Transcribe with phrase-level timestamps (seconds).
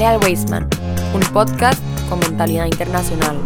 [0.00, 0.66] Jale al Wasteman,
[1.12, 1.78] un podcast
[2.08, 3.36] con mentalidad internacional.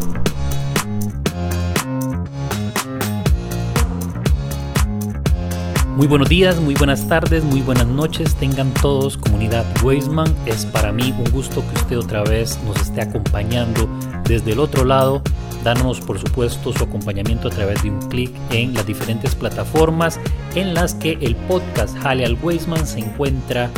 [5.97, 8.37] Muy buenos días, muy buenas tardes, muy buenas noches.
[8.37, 10.33] Tengan todos comunidad Wasteman.
[10.47, 13.89] Es para mí un gusto que usted otra vez nos esté acompañando
[14.23, 15.23] desde el otro lado.
[15.65, 20.21] Danos por supuesto su acompañamiento a través de un clic en las diferentes plataformas
[20.55, 22.39] en las que el podcast Jale al
[22.87, 23.71] se encuentra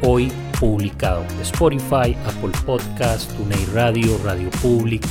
[0.00, 1.24] hoy publicado.
[1.40, 5.04] Spotify, Apple Podcast, TuneIn Radio, Radio Public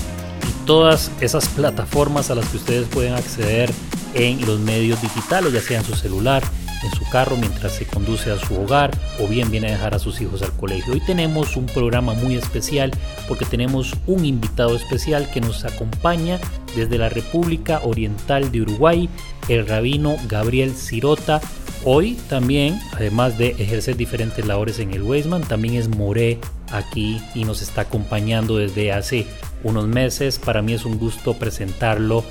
[0.47, 3.69] y todas esas plataformas a las que ustedes pueden acceder
[4.13, 6.41] en los medios digitales, ya sea en su celular,
[6.83, 9.99] en su carro mientras se conduce a su hogar o bien viene a dejar a
[9.99, 10.93] sus hijos al colegio.
[10.93, 12.91] Hoy tenemos un programa muy especial
[13.27, 16.39] porque tenemos un invitado especial que nos acompaña
[16.77, 19.09] desde la República Oriental de Uruguay,
[19.51, 21.41] el rabino Gabriel Cirota.
[21.83, 26.39] Hoy también, además de ejercer diferentes labores en el Weisman, también es Moré
[26.71, 29.27] aquí y nos está acompañando desde hace
[29.63, 30.39] unos meses.
[30.39, 32.23] Para mí es un gusto presentarlo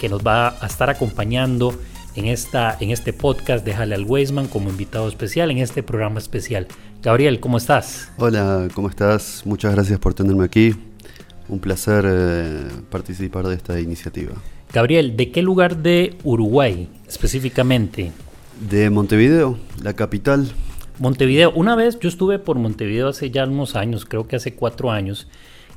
[0.00, 1.74] que nos va a estar acompañando
[2.14, 6.68] en, esta, en este podcast Déjale al Weisman como invitado especial en este programa especial.
[7.02, 8.10] Gabriel, ¿cómo estás?
[8.18, 9.42] Hola, ¿cómo estás?
[9.44, 10.76] Muchas gracias por tenerme aquí.
[11.48, 14.34] Un placer eh, participar de esta iniciativa.
[14.72, 18.12] Gabriel, ¿de qué lugar de Uruguay específicamente?
[18.68, 20.48] De Montevideo, la capital.
[20.98, 21.52] Montevideo.
[21.52, 25.28] Una vez yo estuve por Montevideo hace ya unos años, creo que hace cuatro años,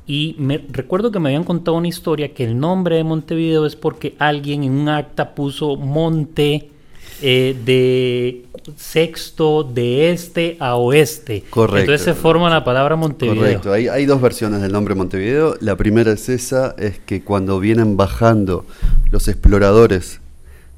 [0.06, 3.76] y me recuerdo que me habían contado una historia que el nombre de Montevideo es
[3.76, 6.71] porque alguien en un acta puso monte
[7.20, 8.46] eh, de
[8.76, 11.44] sexto de este a oeste.
[11.50, 11.80] Correcto.
[11.80, 13.40] Entonces se forma la palabra Montevideo.
[13.40, 13.72] Correcto.
[13.72, 15.56] Hay, hay dos versiones del nombre Montevideo.
[15.60, 18.64] La primera es esa, es que cuando vienen bajando
[19.10, 20.20] los exploradores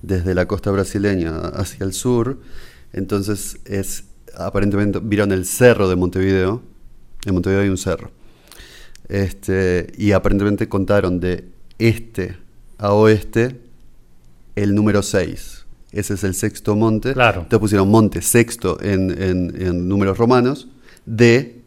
[0.03, 2.39] desde la costa brasileña hacia el sur,
[2.93, 4.05] entonces es
[4.37, 6.63] aparentemente vieron el cerro de Montevideo.
[7.25, 8.11] En Montevideo hay un cerro.
[9.09, 11.45] Este, y aparentemente contaron de
[11.79, 12.37] este
[12.79, 13.61] a oeste
[14.57, 15.64] el número 6.
[15.95, 17.13] Ese es el sexto monte.
[17.15, 17.41] Claro.
[17.43, 20.69] Entonces pusieron monte sexto en, en- en números romanos
[21.07, 21.61] de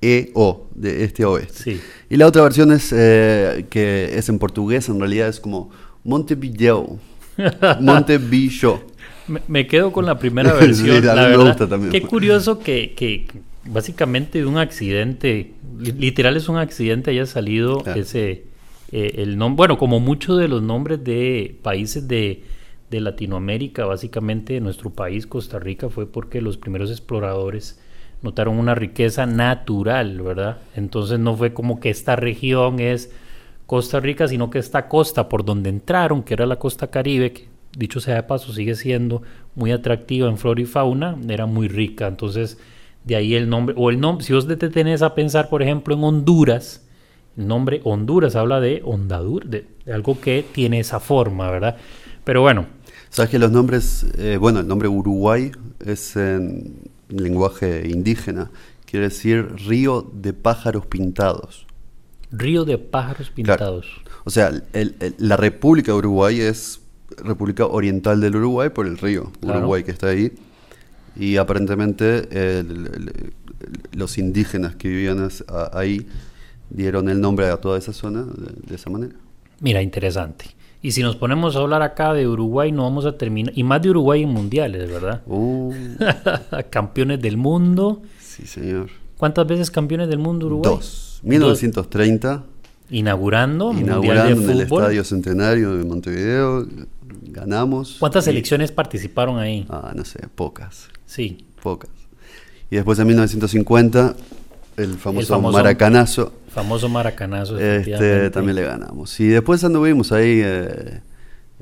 [0.00, 1.62] E O, de este a oeste.
[1.74, 1.80] Sí.
[2.10, 5.70] Y la otra versión es eh, que es en portugués, en realidad es como
[6.04, 6.98] Montevideo.
[7.80, 8.82] Montevideo.
[9.28, 10.96] Me, me quedo con la primera Sí, versión.
[10.96, 11.46] mí la me verdad.
[11.46, 11.92] gusta también.
[11.92, 13.26] Qué curioso que, que
[13.66, 18.00] básicamente de un accidente, li- literal es un accidente, haya salido Claro.
[18.00, 18.44] ese
[18.92, 19.56] eh, el nombre.
[19.56, 22.44] Bueno, como muchos de los nombres de países de,
[22.94, 27.80] de Latinoamérica, básicamente nuestro país, Costa Rica, fue porque los primeros exploradores
[28.22, 30.58] notaron una riqueza natural, ¿verdad?
[30.76, 33.12] Entonces no fue como que esta región es
[33.66, 37.48] Costa Rica, sino que esta costa por donde entraron, que era la costa caribe, que
[37.76, 39.22] dicho sea de paso sigue siendo
[39.54, 42.06] muy atractiva en flora y fauna, era muy rica.
[42.06, 42.58] Entonces,
[43.04, 45.94] de ahí el nombre, o el nombre, si vos te tenés a pensar, por ejemplo,
[45.94, 46.86] en Honduras,
[47.36, 51.76] el nombre Honduras habla de hondadura, de, de algo que tiene esa forma, ¿verdad?
[52.24, 52.66] Pero bueno,
[53.14, 55.52] Sabes que los nombres, eh, bueno, el nombre Uruguay
[55.86, 58.50] es en lenguaje indígena,
[58.86, 61.64] quiere decir río de pájaros pintados.
[62.32, 63.34] río de pájaros Claro.
[63.36, 63.86] pintados.
[64.24, 66.80] O sea, el- el- la República de Uruguay es
[67.18, 69.60] República Oriental del Uruguay por el río Claro.
[69.60, 70.32] Uruguay que está ahí.
[71.14, 72.26] Y aparentemente
[72.58, 73.32] el-
[73.92, 75.28] los indígenas que vivían
[75.72, 76.08] ahí
[76.70, 79.14] dieron el nombre a toda esa zona de, de esa manera.
[79.60, 80.46] Mira, interesante.
[80.84, 83.80] Y si nos ponemos a hablar acá de Uruguay, no vamos a terminar, y más
[83.80, 85.22] de Uruguay en mundiales, ¿verdad?
[85.26, 85.72] Uh,
[86.68, 88.02] campeones del mundo.
[88.20, 88.90] sí, señor.
[89.16, 90.74] ¿Cuántas veces campeones del mundo Uruguay?
[90.74, 91.20] Dos.
[91.22, 92.44] 1930,
[92.90, 94.60] Inaugurando, Mundial inaugurando de en el.
[94.60, 96.66] Estadio Centenario de Montevideo,
[97.28, 97.96] ganamos.
[97.98, 99.64] ¿Cuántas Y- selecciones participaron ahí?
[99.70, 100.88] Ah, no sé, pocas.
[101.06, 101.88] Sí, pocas.
[102.70, 104.14] Y después en 1950,
[104.76, 107.58] el famoso, famoso- maracanazo, famoso maracanazo.
[107.58, 109.18] este, también le ganamos.
[109.20, 111.00] Y después anduvimos ahí eh,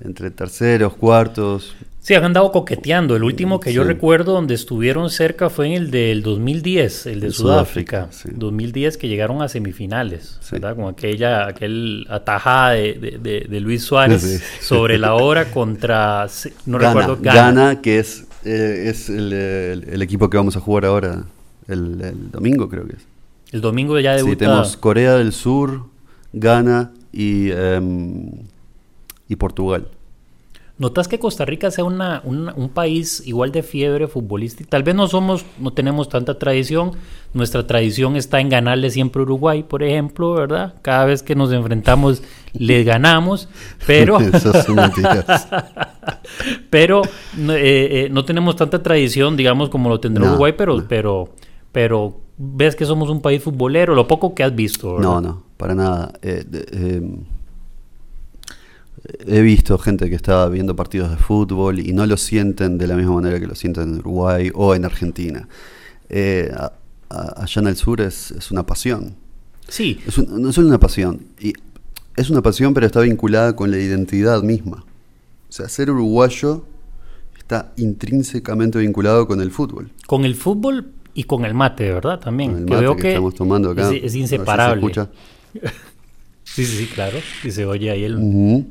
[0.04, 1.74] entre terceros, cuartos.
[2.00, 3.14] Sí, han andado coqueteando.
[3.14, 7.26] El último que yo recuerdo donde estuvieron cerca fue en el del 2010, el de
[7.28, 8.08] En Sudáfrica.
[8.10, 8.36] Sudáfrica, sí.
[8.36, 10.48] 2010 que llegaron a semifinales, Sí.
[10.56, 10.74] ¿verdad?
[10.74, 16.26] Con aquella aquel atajada de, de- de- de Luis Suárez sobre la hora contra,
[16.66, 20.60] no Ghana, recuerdo, Ghana, que es, eh, es el, el- el equipo que vamos a
[20.60, 21.22] jugar ahora,
[21.68, 23.06] el, el domingo creo que es.
[23.52, 24.38] El domingo ya Sí, debuta.
[24.38, 25.84] tenemos Corea del Sur,
[26.32, 28.30] Ghana y, em,
[29.28, 29.88] y Portugal.
[30.78, 34.68] ¿Notas que Costa Rica sea una- una- un país igual de fiebre futbolística?
[34.70, 36.92] Tal vez no somos, no tenemos tanta tradición.
[37.34, 40.74] Nuestra tradición está en ganarle siempre a Uruguay, por ejemplo, ¿verdad?
[40.82, 42.22] Cada vez que nos enfrentamos
[42.54, 43.48] le ganamos,
[43.86, 44.18] pero,
[46.70, 47.02] pero
[47.36, 50.84] no, eh, eh, no tenemos tanta tradición, digamos, como lo tendrá No, Uruguay, pero, no.
[50.88, 51.28] pero,
[51.70, 54.94] pero ves que somos un país futbolero, lo poco que has visto.
[54.96, 55.02] ¿verdad?
[55.10, 56.12] No, no, para nada.
[56.22, 57.02] Eh, eh,
[59.26, 62.94] he visto gente que está viendo partidos de fútbol y no lo sienten de la
[62.96, 65.48] misma manera que lo sienten en Uruguay o en Argentina.
[66.08, 66.72] Eh, a-
[67.10, 69.14] a- allá en el sur es, es una pasión.
[69.68, 71.52] Sí, Es un- no es solo una pasión, y
[72.16, 74.84] es una pasión pero está vinculada con la identidad misma.
[75.48, 76.64] O sea, ser uruguayo
[77.38, 79.90] está intrínsecamente vinculado con el fútbol.
[80.06, 82.18] con el fútbol y con el mate, ¿verdad?
[82.18, 82.52] También.
[82.52, 83.90] Con el que mate veo que que estamos tomando acá.
[83.92, 84.80] Es, inseparable.
[84.80, 85.10] escucha.
[86.44, 87.16] Sí, sí, sí, claro.
[87.44, 88.18] Y se oye ahí el,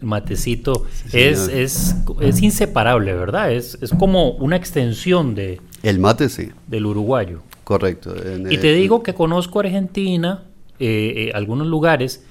[0.02, 0.86] matecito.
[1.08, 3.52] Sí, es, es, es inseparable, ¿verdad?
[3.52, 7.42] Es, es como una extensión de, El mate sí, del uruguayo.
[7.64, 8.14] correcto.
[8.24, 10.44] En, Y te digo que conozco Argentina,
[10.78, 12.24] eh, eh, algunos lugares,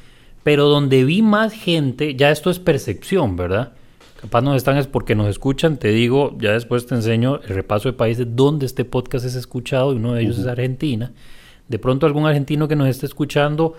[0.45, 3.73] pero donde vi más gente, ya esto es percepción, ¿verdad?
[4.21, 7.89] Capaz nos están es porque nos escuchan, te digo, ya después te enseño el repaso
[7.89, 11.13] de países donde este podcast es escuchado y uno de ellos es Argentina.
[11.69, 13.77] De pronto algún argentino que nos esté escuchando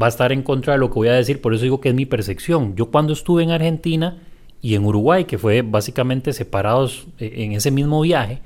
[0.00, 1.90] va a estar en contra de lo que voy a decir, por eso digo que
[1.90, 2.74] es mi percepción.
[2.74, 4.16] Yo cuando estuve en Argentina
[4.62, 8.40] y en Uruguay, que fue básicamente separados eh, en ese mismo viaje,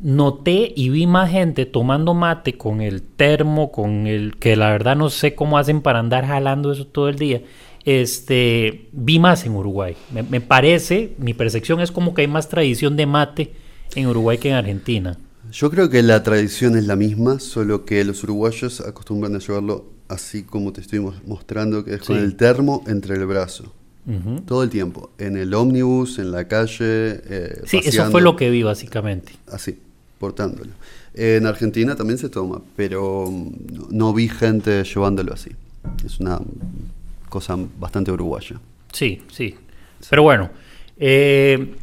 [0.00, 4.94] noté y vi más gente tomando mate con el termo, con el que la verdad
[4.94, 7.42] no sé cómo hacen para andar jalando eso todo el día.
[7.84, 9.96] Este, vi más en Uruguay.
[10.12, 13.52] Me, me parece, mi percepción es como que hay más tradición de mate
[13.94, 15.18] en Uruguay que en Argentina.
[15.52, 19.86] Yo creo que la tradición es la misma, solo que los uruguayos acostumbran a llevarlo
[20.08, 23.72] así como te estoy mos- mostrando, que es con el termo entre el brazo.
[24.44, 26.74] Todo el tiempo, en el ómnibus, en la calle.
[26.80, 29.32] eh, Sí, eso fue lo que vi básicamente.
[29.48, 29.78] Así,
[30.18, 30.70] portándolo.
[31.14, 35.50] En Argentina también se toma, pero mm, no, no vi gente llevándolo así.
[36.04, 36.40] Es una
[37.30, 38.60] cosa bastante uruguaya.
[38.92, 39.54] Sí, sí.
[40.10, 40.50] Pero bueno,
[40.98, 41.74] eh,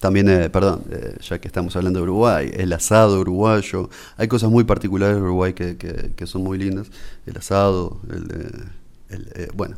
[0.00, 3.88] También, eh, perdón, eh, ya que estamos hablando de Uruguay, el asado uruguayo.
[4.16, 6.88] Hay cosas muy particulares de Uruguay que, que- que son muy lindas.
[7.26, 8.68] El asado, el,
[9.08, 9.76] el, bueno,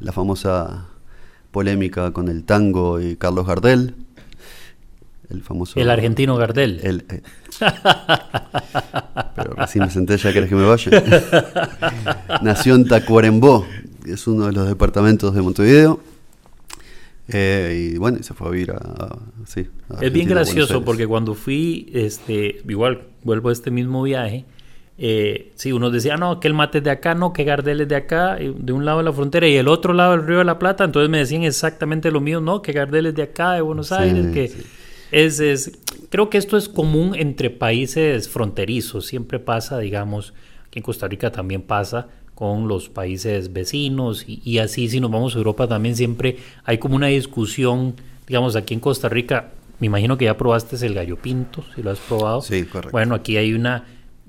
[0.00, 0.86] la famosa
[1.50, 3.94] polémica con el tango y Carlos Gardel.
[5.30, 5.80] El famoso...
[5.80, 6.80] el argentino Gardel.
[6.82, 7.22] el, eh,
[9.34, 10.90] pero recién me senté, ya querés que me vaya.
[12.42, 13.66] Nació en Tacuarembó,
[14.04, 16.00] que es uno de los departamentos de Montevideo.
[17.28, 21.06] Eh, y bueno, se fue a vivir a, a- sí, a Es bien gracioso porque
[21.06, 24.44] cuando fui, este, igual vuelvo a este mismo viaje,
[24.98, 27.88] eh, sí, unos decían, no, que el mate es de acá, no, que Gardel es
[27.88, 30.38] de acá, y de un lado de la frontera y el otro lado del Río
[30.38, 33.52] de la Plata, entonces me decían exactamente lo mismo, no, que Gardel es de acá,
[33.52, 34.62] de Buenos Sí, Aires, que sí.
[35.10, 35.72] es, es,
[36.10, 40.34] creo que esto es común entre países fronterizos, siempre pasa, digamos,
[40.66, 45.10] aquí en Costa Rica también pasa con los países vecinos y, y así si nos
[45.10, 47.94] vamos a Europa también siempre hay como una discusión,
[48.26, 51.90] digamos, aquí en Costa Rica, me imagino que ya probaste el gallo pinto, si lo
[51.90, 52.40] has probado.
[52.42, 52.90] Sí, correcto.
[52.92, 53.84] Bueno, aquí hay una,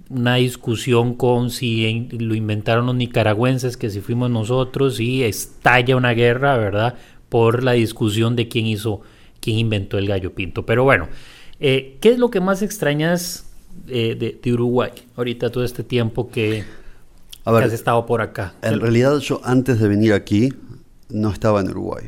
[0.09, 5.95] una discusión con si en- lo inventaron los nicaragüenses, que si fuimos nosotros, y estalla
[5.95, 6.95] una guerra, ¿verdad?
[7.29, 9.01] Por la discusión de quién hizo,
[9.39, 10.65] quién inventó el gallo pinto.
[10.65, 11.07] Pero bueno,
[11.59, 13.49] eh, ¿qué es lo que más extrañas
[13.87, 16.63] eh, de, de Uruguay ahorita todo este tiempo que,
[17.45, 18.55] A que ver, has estado por acá?
[18.63, 20.51] En realidad yo antes de venir aquí
[21.09, 22.05] no estaba en Uruguay.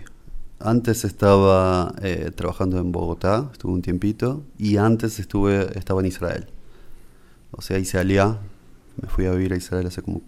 [0.60, 6.48] Antes estaba eh, trabajando en Bogotá, estuve un tiempito, y antes estuve, estaba en Israel.
[7.52, 8.40] O sea, hice aliá,
[9.00, 10.24] me fui a vivir a Israel hace como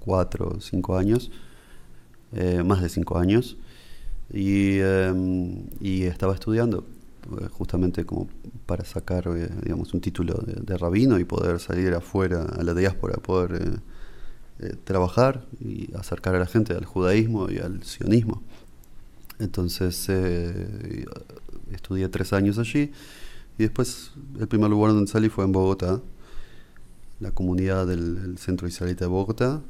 [0.00, 1.30] cuatro o cinco años,
[2.34, 3.56] eh, más de cinco años,
[4.30, 6.84] y, eh, y estaba estudiando,
[7.40, 8.28] eh, justamente como
[8.66, 9.32] para sacar,
[9.62, 13.80] digamos, un título de, de rabino y poder salir afuera a la diáspora, poder...
[14.62, 18.42] eh, trabajar y acercar a la gente al judaísmo y al sionismo.
[19.38, 21.04] Entonces eh,
[21.72, 22.92] estudié tres años allí
[23.58, 26.00] y después el primer lugar donde salí fue en Bogotá,
[27.18, 29.60] la comunidad del, Centro Israelita de Bogotá.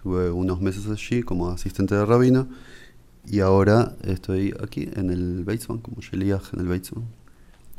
[0.00, 2.48] Tuve unos meses allí como asistente de rabino
[3.26, 7.04] y ahora estoy aquí en el Beitzman, como Sheliach en el Beitzman.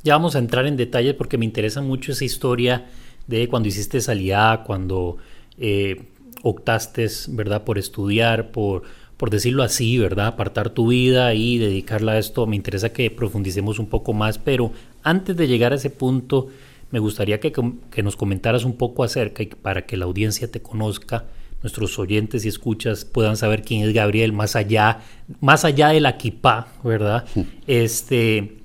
[0.04, 2.88] Ya vamos a entrar en detalles porque me interesa mucho esa historia
[3.28, 5.18] de cuando hiciste salida, cuando
[5.58, 6.10] eh,
[6.44, 8.84] optaste, ¿verdad?, por estudiar, por,
[9.18, 12.46] por decirlo así, ¿verdad?, apartar tu vida y dedicarla a esto.
[12.48, 14.72] Me interesa que profundicemos un poco más, pero
[15.04, 16.48] antes de llegar a ese punto,
[16.92, 17.52] me gustaría que,
[17.92, 21.26] que nos comentaras un poco acerca y para que la audiencia te conozca,
[21.62, 25.02] nuestros oyentes y escuchas puedan saber quién es Gabriel más allá,
[25.42, 27.26] más allá de la kipá, ¿verdad?
[27.68, 28.56] Este,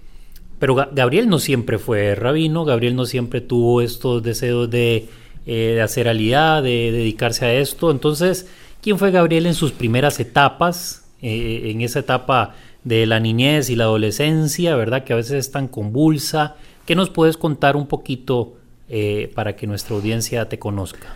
[0.60, 5.08] pero Ga- Gabriel no siempre fue rabino, Gabriel no siempre tuvo estos deseos de,
[5.46, 7.90] eh, de hacer alidad, de dedicarse a esto.
[7.90, 8.46] Entonces,
[8.80, 11.04] ¿quién fue Gabriel en sus primeras etapas?
[11.22, 15.04] Eh, en esa etapa de la niñez y la adolescencia, ¿verdad?
[15.04, 16.56] Que a veces es tan convulsa.
[16.84, 18.56] ¿Qué nos puedes contar un poquito
[18.88, 21.14] eh, para que nuestra audiencia te conozca.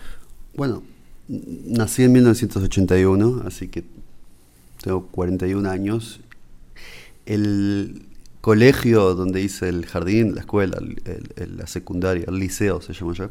[0.55, 0.81] Bueno,
[1.27, 3.83] nací en 1981, así que
[4.81, 6.19] tengo 41 años.
[7.27, 8.07] El
[8.41, 10.79] colegio donde hice el jardín, la escuela,
[11.37, 13.29] la secundaria, el liceo se llama ya,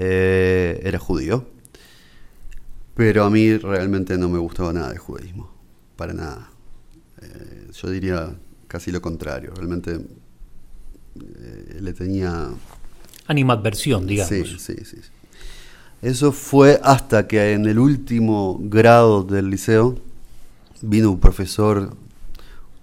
[0.00, 1.44] eh, era judío.
[2.94, 5.50] Pero a mí realmente no me gustaba nada el judaísmo,
[5.96, 6.50] para nada.
[7.20, 8.32] Eh, yo diría
[8.68, 10.00] casi lo contrario, realmente
[11.16, 12.48] eh, le tenía...
[13.26, 14.28] Animadversión, digamos.
[14.28, 14.98] Sí, sí, sí.
[16.00, 19.96] Eso fue hasta que en el último grado del liceo
[20.80, 21.96] vino un profesor,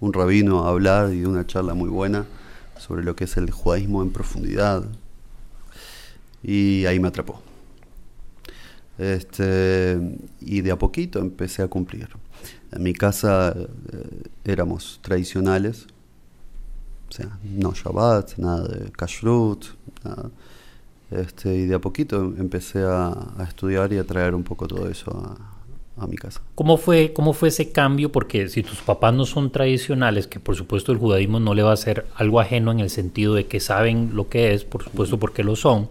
[0.01, 2.25] un rabino a hablar y una charla muy buena
[2.77, 4.83] sobre lo que es el judaísmo en profundidad.
[6.45, 7.41] Y ahí me atrapó.
[8.97, 9.99] Este,
[10.39, 12.07] y de a poquito empecé a cumplir.
[12.71, 15.87] En mi casa eh, éramos tradicionales,
[17.09, 19.65] o sea, no Shabbat, nada de Kashrut,
[20.03, 20.29] nada.
[21.11, 23.13] Este, y de a poquito empecé a,
[23.47, 26.41] estudiar y a traer un poco todo eso a, a, mi casa.
[26.55, 28.11] ¿Cómo fue, ¿Cómo fue ese cambio?
[28.11, 31.73] Porque si tus papás no son tradicionales, que por supuesto el judaísmo no le va
[31.73, 35.19] a ser algo ajeno en el sentido de que saben lo que es, por supuesto
[35.19, 35.89] porque lo son,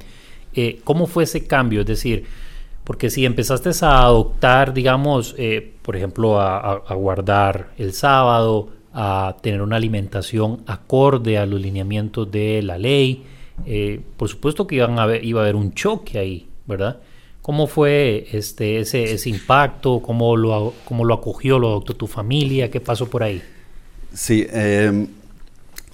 [0.54, 1.80] eh, ¿cómo fue ese cambio?
[1.80, 2.24] Es decir,
[2.84, 9.62] porque si empezaste a adoptar, digamos, eh, por ejemplo, a, guardar el sábado, a tener
[9.62, 13.24] una alimentación acorde a los lineamientos de la ley,
[13.66, 16.98] eh, por supuesto que iban a iba a haber un choque ahí, ¿verdad?
[17.40, 20.00] ¿Cómo fue este, ese, ese impacto?
[20.00, 22.70] ¿Cómo lo, ¿Cómo lo acogió, lo adoptó tu familia?
[22.70, 23.42] ¿Qué pasó por ahí?
[24.12, 24.46] Sí,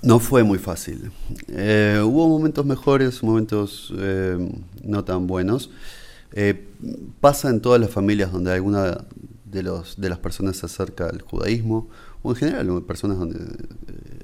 [0.02, 1.10] no fue muy fácil.
[1.48, 4.38] Eh, hubo momentos mejores, momentos eh,
[4.82, 5.70] no tan buenos.
[6.32, 6.68] Eh,
[7.20, 9.04] pasa en todas las familias donde alguna
[9.44, 9.62] de,
[9.96, 11.88] de las personas se acerca al judaísmo,
[12.22, 14.20] o en general personas donde eh,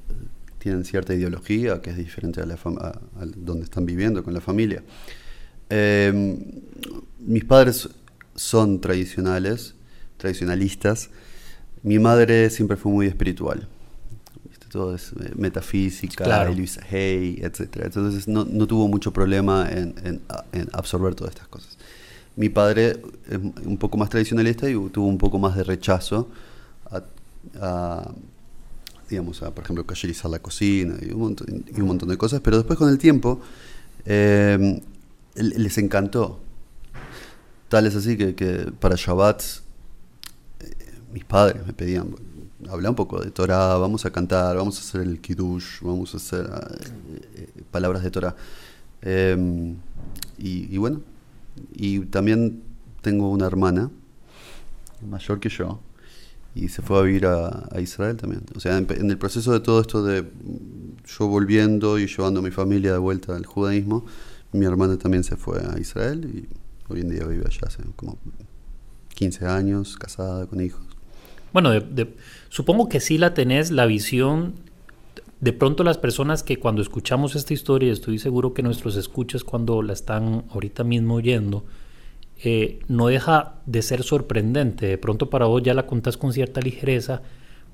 [0.59, 4.41] tienen cierta ideología que es diferente a, la a, a donde están viviendo con la
[4.41, 4.83] familia.
[7.19, 7.89] Mis padres
[8.35, 9.75] son tradicionales,
[10.17, 11.09] tradicionalistas.
[11.83, 13.67] Mi madre siempre fue muy espiritual.
[14.71, 16.53] Todo es eh, metafísica, Claro.
[16.53, 17.77] Luisa Hay, etc.
[17.83, 20.21] Entonces no, no tuvo mucho problema en, en-
[20.51, 21.77] en absorber todas estas cosas.
[22.35, 26.29] Mi padre es un poco más tradicionalista y tuvo un poco más de rechazo
[26.91, 27.01] a,
[27.59, 28.11] a,
[29.09, 32.41] digamos, a, por ejemplo, cayerizar la cocina y un, montón, y un montón de cosas,
[32.41, 33.39] pero después con el tiempo
[34.05, 34.81] eh,
[35.35, 36.39] les encantó.
[37.69, 39.41] Tal es así que, que para Shabbat
[40.59, 40.65] eh,
[41.13, 42.15] mis padres me pedían,
[42.69, 46.17] habla un poco de Torah, vamos a cantar, vamos a hacer el Kiddush, vamos a
[46.17, 48.35] hacer eh, eh, palabras de Torah.
[49.01, 49.75] Eh,
[50.37, 51.01] y, y bueno,
[51.73, 52.63] y también
[53.01, 53.91] tengo una hermana
[55.07, 55.79] mayor que yo
[56.55, 58.41] y se fue a vivir a, a Israel también.
[58.55, 60.25] O sea, en, en, el proceso de todo esto de
[61.05, 64.05] yo volviendo y llevando a mi familia de vuelta al judaísmo,
[64.51, 66.47] mi hermana también se fue a Israel y
[66.91, 68.17] hoy en día vive allá hace como
[69.09, 70.86] 15 años, casada, con hijos.
[71.53, 72.15] Bueno, de, de,
[72.49, 74.55] supongo que sí la tenés, la visión.
[75.39, 79.81] De pronto las personas que cuando escuchamos esta historia, estoy seguro que nuestros escuchas cuando
[79.81, 81.65] la están ahorita mismo oyendo,
[82.43, 84.87] eh, no deja de ser sorprendente.
[84.87, 87.21] De pronto para vos ya la contás con cierta ligereza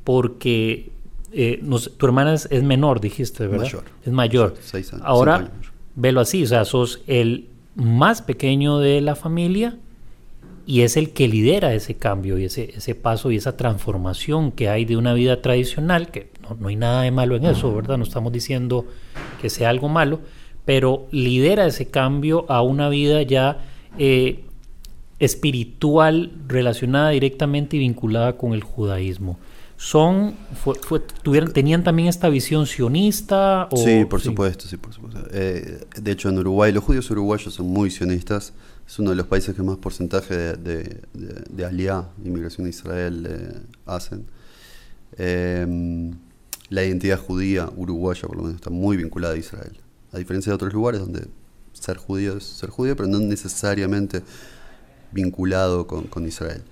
[0.04, 0.92] porque
[1.32, 1.64] eh,
[1.98, 3.66] tu hermana es, es, menor, dijiste, ¿verdad?
[3.66, 3.84] Mayor.
[4.06, 4.56] Es mayor.
[4.62, 9.78] Seis años, Ahora, años velo así, o sea, sos el más pequeño de la familia
[10.66, 14.70] y es el que lidera ese cambio y ese, ese paso y esa transformación que
[14.70, 17.98] hay de una vida tradicional, que no, no hay nada de malo en eso, ¿verdad?
[17.98, 18.86] No estamos diciendo
[19.42, 20.22] que sea algo malo,
[20.66, 23.60] pero lidera ese cambio a una vida ya
[23.98, 24.46] eh,
[25.20, 29.38] espiritual relacionada directamente y vinculada con el judaísmo.
[29.84, 33.68] Son, fue, fue, tuvieron, ¿Tenían también esta visión sionista?
[33.70, 34.28] O, sí, por sí.
[34.30, 35.28] supuesto, sí, por supuesto.
[35.32, 38.54] Eh, de hecho, en Uruguay, los judíos uruguayos son muy sionistas.
[38.88, 42.70] Es uno de los países que más porcentaje de, de, de, de aliá, inmigración a
[42.70, 44.26] Israel, eh, hacen.
[45.18, 46.14] Eh,
[46.70, 49.78] la identidad judía uruguaya, por lo menos, está muy vinculada a Israel.
[50.14, 51.28] A diferencia de otros lugares donde
[51.74, 54.22] ser judío es ser judío, pero no necesariamente
[55.12, 56.64] vinculado con, con Israel.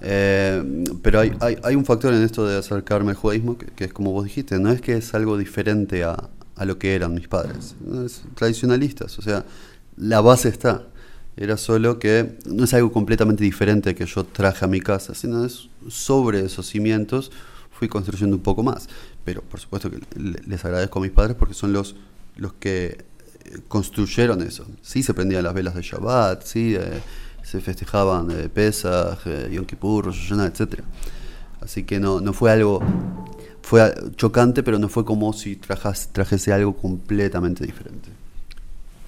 [0.00, 3.84] Eh, pero hay, hay, hay, un factor en esto de acercarme al judaísmo que, que,
[3.84, 7.14] es como vos dijiste, no es que es algo diferente a, a lo que eran
[7.14, 9.44] mis padres, es tradicionalistas, o sea,
[9.96, 10.86] la base está.
[11.36, 15.44] Era solo que no es algo completamente diferente que yo traje a mi casa, sino
[15.44, 17.30] es sobre esos cimientos
[17.70, 18.88] fui construyendo un poco más.
[19.24, 21.96] Pero por supuesto que les agradezco a mis padres porque son los,
[22.36, 23.04] los que
[23.68, 24.66] construyeron eso.
[24.82, 27.00] Sí se prendían las velas de Shabbat, sí eh,
[27.50, 30.82] se festejaban eh, Pesach, eh, Yom Kippur, Rosh Hashanah, etc.
[31.60, 32.80] Así que no, no fue algo,
[33.60, 38.08] fue chocante, pero no fue como si trajas, trajese algo completamente diferente.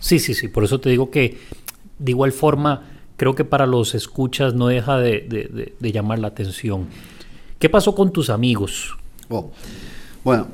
[0.01, 1.39] Sí, sí, sí, por eso te digo que
[2.01, 2.83] de igual forma
[3.17, 6.89] creo que para los escuchas no deja de, llamar la atención.
[7.61, 8.97] ¿Qué pasó con tus amigos?
[9.29, 9.53] Oh,
[10.25, 10.49] bueno,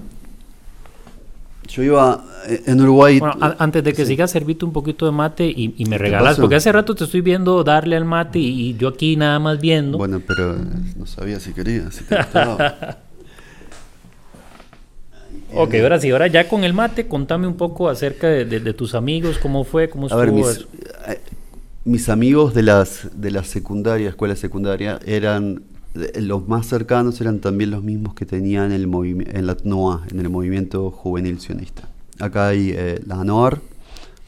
[1.68, 3.20] yo iba eh, en Uruguay.
[3.20, 6.72] Bueno, antes de que sigas, servite un poquito de mate y, me regalas, porque hace
[6.72, 9.98] rato te estoy viendo darle al mate y, yo aquí nada más viendo.
[9.98, 10.56] Bueno, pero
[10.96, 12.98] no sabía si querías, si te gustaba.
[15.54, 19.38] ok, ahora sí, ahora ya con el mate, contame un poco acerca de, tus amigos,
[19.38, 20.20] cómo fue, cómo estuvo.
[20.20, 20.66] A ver, mis,
[21.06, 21.20] eh,
[21.84, 25.62] mis amigos de las de la secundaria, escuela secundaria, eran
[25.94, 30.28] los más cercanos eran también los mismos que tenían el en la TNOA, en el
[30.28, 31.88] movimiento juvenil sionista.
[32.18, 33.60] Acá hay eh, la ANOAR,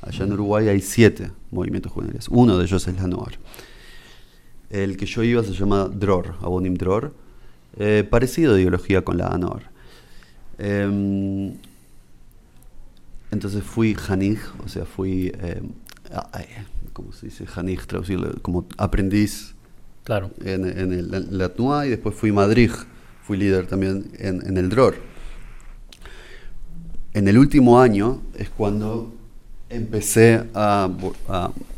[0.02, 3.38] allá en Uruguay hay siete movimientos juveniles, uno de ellos es la ANOAR.
[4.70, 7.12] El que yo iba se llama DROR, Abonim DROR,
[7.76, 9.70] eh, parecido de ideología con la ANOAR.
[10.58, 11.54] Em,
[13.30, 15.62] entonces fui Hanig, o sea, fui, eh,
[16.92, 17.44] ¿cómo se dice?
[17.54, 19.54] Hanig, traducirlo como aprendiz
[20.04, 20.30] Claro.
[20.44, 22.70] En, el, la TNUA y después fui Madrid,
[23.22, 24.96] fui líder también en, el DROR.
[27.12, 29.12] En el último año es cuando
[29.68, 30.88] empecé a,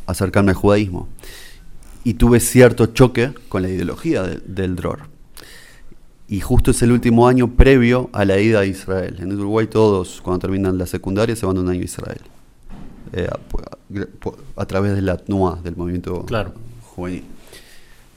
[0.05, 1.07] acercarme al judaísmo
[2.03, 5.13] y tuve cierto choque con la ideología del DROR.
[6.27, 9.17] Y justo es el último año previo a la ida a Israel.
[9.19, 12.21] En Uruguay todos, cuando terminan la secundaria, se van un año a Israel.
[13.11, 13.27] Eh,
[14.55, 16.53] a, través de la TNUA, del movimiento claro.
[16.95, 17.23] juvenil.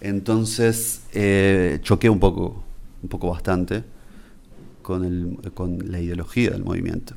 [0.01, 2.63] Entonces eh, choqué un poco,
[3.03, 3.85] un poco bastante
[4.83, 5.39] con,
[5.91, 7.15] la ideología del movimiento.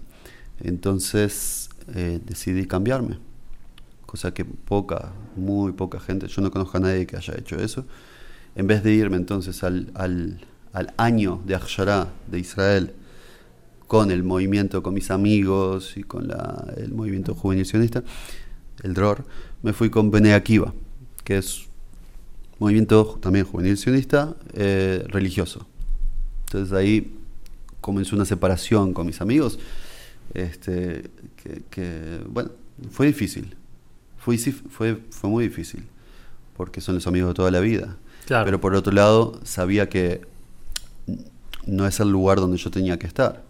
[0.61, 3.19] Entonces eh, decidí cambiarme,
[4.05, 7.85] cosa que poca, muy poca gente, yo no conozco a nadie que haya hecho eso.
[8.55, 10.39] En vez de irme entonces al,
[10.97, 12.93] año de Akshara de Israel
[13.87, 16.29] con el movimiento, con mis amigos y con
[16.77, 18.03] el movimiento juvenil sionista,
[18.83, 19.25] el DROR,
[19.61, 20.73] me fui con Bene Akiva,
[21.23, 21.68] que es
[22.59, 25.65] movimiento también juvenil sionista eh, religioso.
[26.45, 27.15] Entonces ahí
[27.81, 29.59] comenzó una separación con mis amigos,
[30.33, 31.09] este,
[31.69, 32.51] que, bueno,
[32.91, 33.55] fue difícil,
[34.17, 35.83] fue, fue, fue muy difícil,
[36.57, 37.97] porque son los amigos de toda la vida.
[38.27, 40.21] Pero por otro lado, sabía que
[41.65, 43.43] no es el lugar donde yo tenía que estar.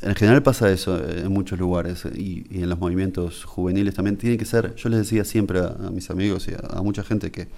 [0.00, 4.16] En general pasa eso en muchos lugares y, en los movimientos juveniles también.
[4.16, 7.48] Tiene que ser, yo les decía siempre a, mis amigos y a mucha gente que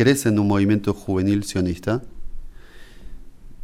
[0.00, 2.02] crece en un movimiento juvenil sionista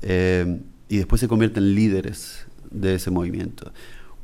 [0.03, 3.73] eh, y después se convierte en líderes de ese movimiento.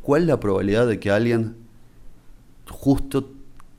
[0.03, 1.55] ¿Cuál es la probabilidad de que alguien,
[2.69, 3.33] justo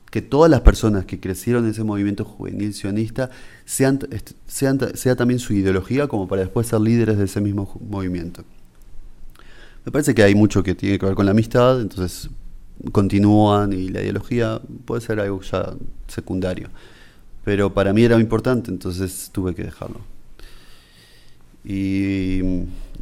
[0.10, 3.30] que todas las personas que crecieron en ese movimiento juvenil sionista
[3.65, 4.00] sean,
[4.48, 8.43] sean, sea también su ideología como para después ser líderes de ese mismo movimiento?
[9.86, 12.32] Me parece que hay mucho que tiene que ver con la amistad, entonces
[12.91, 15.76] continúan y la ideología puede ser algo ya
[16.08, 16.69] secundario.
[17.43, 19.99] Pero para mí era importante, entonces tuve que dejarlo.
[21.65, 22.41] Y,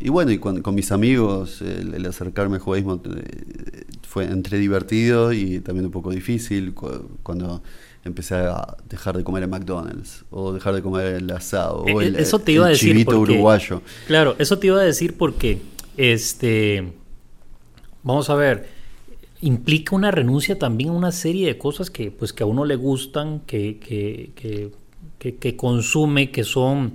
[0.05, 5.85] bueno, y con, mis amigos, el, acercarme al judaísmo eh, fue entre divertido y también
[5.85, 6.73] un poco difícil
[7.23, 7.61] cuando
[8.03, 12.07] empecé a dejar de comer en McDonald's o dejar de comer el asado o e,
[12.07, 13.81] el, eso te iba a decir uruguayo.
[14.07, 15.61] Claro, eso te iba a decir porque,
[15.97, 16.93] este,
[18.03, 18.69] vamos a ver,
[19.41, 22.75] implica una renuncia también a una serie de cosas que, pues, que a uno le
[22.75, 24.71] gustan, que, que,
[25.17, 26.93] que, consume, que son,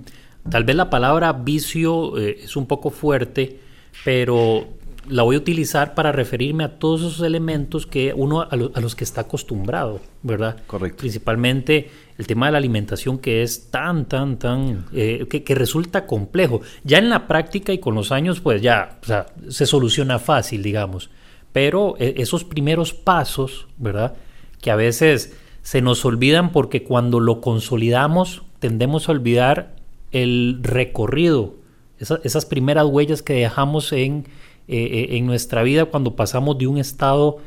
[0.49, 3.59] tal vez la palabra vicio eh, es un poco fuerte,
[4.03, 4.67] pero
[5.09, 9.03] la voy a utilizar para referirme a todos esos elementos que uno a, los que
[9.03, 10.57] está acostumbrado, ¿verdad?
[10.67, 10.99] Correcto.
[10.99, 16.05] Principalmente el tema de la alimentación que es tan, tan, tan, eh, que, que, resulta
[16.05, 16.61] complejo.
[16.83, 20.61] Ya en la práctica y con los años, pues ya o sea, se soluciona fácil,
[20.61, 21.09] digamos.
[21.57, 24.13] Pero eh, esos primeros pasos, ¿verdad?
[24.61, 29.75] Que a veces se nos olvidan porque cuando lo consolidamos tendemos a olvidar
[30.11, 31.55] el recorrido,
[31.97, 34.27] esas primeras huellas que dejamos en,
[34.67, 37.39] eh, eh, en nuestra vida cuando pasamos de un estado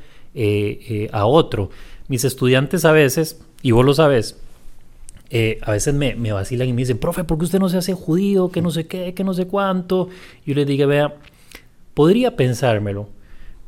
[1.13, 1.71] a otro.
[2.09, 4.41] Mis estudiantes a veces, y vos lo sabes,
[5.63, 8.51] a veces me, vacilan y me dicen, profe, ¿por qué usted no se hace judío?
[8.51, 10.09] Que no sé qué, que no sé cuánto.
[10.45, 11.15] Yo les digo, vea,
[11.95, 13.09] podría pensármelo,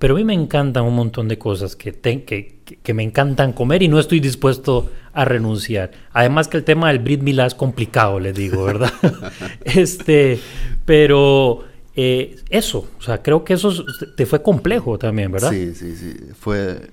[0.03, 3.85] pero a mí me encantan un montón de cosas que, que, que, me encantan comer
[3.85, 5.93] y no estoy dispuesto a renunciar.
[6.13, 8.93] Además que el tema del Brit Milá es complicado, les digo, ¿verdad?
[9.65, 10.41] este,
[10.85, 11.63] pero
[11.95, 13.73] eh, eso, o sea, creo que eso
[14.17, 15.51] te fue complejo también, ¿verdad?
[15.51, 16.17] Sí, sí, sí.
[16.37, 16.89] Fue.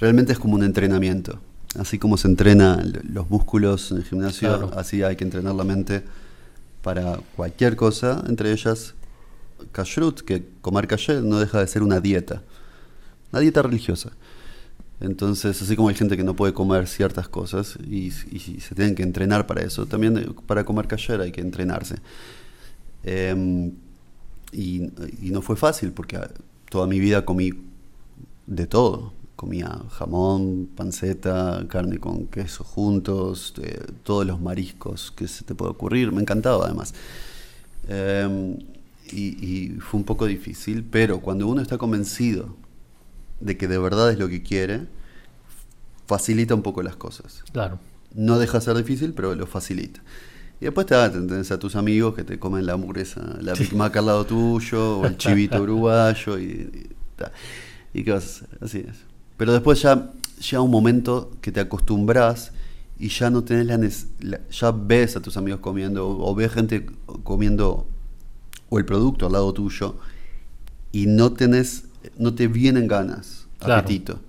[0.00, 1.38] Realmente es como un entrenamiento.
[1.78, 6.02] Así como se entrena los músculos en el gimnasio, así hay que entrenar la mente
[6.82, 8.96] para cualquier cosa, entre ellas
[9.72, 12.42] kashrut, que comer kasher no deja de ser una dieta,
[13.32, 14.10] una dieta religiosa.
[15.00, 18.94] Entonces, así como hay gente que no puede comer ciertas cosas y, y se tienen
[18.94, 21.96] que entrenar para eso, también eh, para comer kasher hay que entrenarse.
[23.02, 23.72] Em,
[24.52, 24.90] y,
[25.22, 26.30] no fue fácil porque ah,
[26.68, 27.52] toda mi vida comí
[28.46, 29.12] de todo.
[29.36, 35.70] Comía jamón, panceta, carne con queso juntos, eh, todos los mariscos que se te puede
[35.70, 36.12] ocurrir.
[36.12, 36.92] Me encantaba además.
[37.88, 38.58] Em,
[39.12, 42.56] y, fue un poco difícil, pero cuando uno está convencido
[43.40, 44.86] de que de verdad es lo que quiere,
[46.06, 47.44] facilita un poco las cosas.
[47.52, 47.78] Claro.
[48.14, 50.00] No deja de ser difícil, pero lo facilita.
[50.60, 53.96] Y después te tenés a tus amigos que te comen la hamburguesa, la Big Mac
[53.96, 56.88] al lado tuyo, o el chivito uruguayo, y,
[57.94, 58.96] y, qué vas a hacer, así es.
[59.38, 60.10] Pero después ya
[60.50, 62.52] llega un momento que te acostumbras
[62.98, 66.84] y ya no tenés la, ya ves a tus amigos comiendo, o, ves gente
[67.24, 67.86] comiendo,
[68.70, 69.96] o el producto al lado tuyo,
[70.92, 71.84] y no tenés,
[72.16, 74.20] no te vienen ganas, apetito.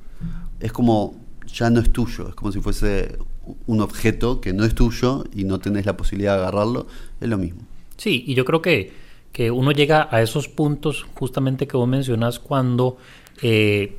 [0.60, 1.16] Es como,
[1.48, 3.18] ya no es tuyo, es como si fuese
[3.66, 6.88] un objeto que no es tuyo y no tenés la posibilidad de agarrarlo,
[7.20, 7.62] es lo mismo.
[7.98, 8.94] Sí, y yo creo que,
[9.32, 12.98] que uno llega a esos puntos justamente que vos mencionas cuando,
[13.42, 13.98] eh,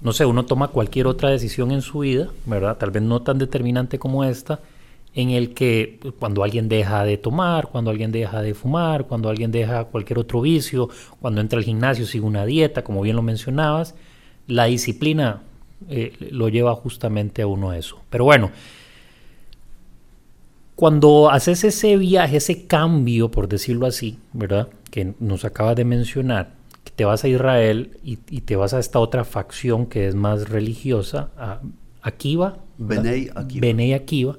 [0.00, 2.76] no sé, uno toma cualquier otra decisión en su vida, ¿verdad?
[2.76, 4.60] Tal vez no tan determinante como esta,
[5.14, 9.28] en el que pues, cuando alguien deja de tomar, cuando alguien deja de fumar, cuando
[9.28, 10.88] alguien deja cualquier otro vicio,
[11.20, 13.94] cuando entra al gimnasio, sigue una dieta, como bien lo mencionabas,
[14.46, 15.42] la disciplina
[15.88, 18.00] eh, lo lleva justamente a uno a eso.
[18.10, 18.50] Pero bueno,
[20.74, 24.68] cuando haces ese viaje, ese cambio, por decirlo así, ¿verdad?
[24.90, 28.98] Que nos acabas de mencionar, que te vas a Israel y, te vas a esta
[28.98, 31.60] otra facción que es más religiosa, a
[32.02, 32.58] Akiva.
[32.76, 33.60] Benei Akiva.
[33.60, 34.36] Benei Akiva.